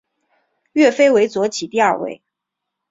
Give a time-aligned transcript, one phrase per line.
[0.71, 2.23] 岳飞为左起第二位。